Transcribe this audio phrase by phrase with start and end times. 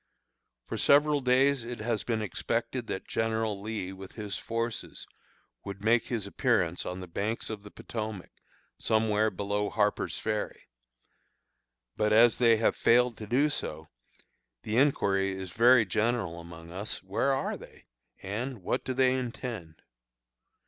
[0.65, 5.05] For several days it has been expected that General Lee, with his forces,
[5.63, 8.31] would make his appearance on the banks of the Potomac,
[8.79, 10.63] somewhere below Harper's Ferry.
[11.95, 13.89] But as they have failed to do so,
[14.63, 17.85] the inquiry is very general among us, "Where are they?"
[18.23, 19.83] and, "What do they intend?"